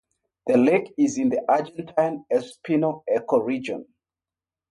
The 0.47 0.57
lake 0.57 0.95
is 0.97 1.19
in 1.19 1.29
the 1.29 1.41
Argentine 1.47 2.25
Espinal 2.33 3.03
ecoregion. 3.07 3.83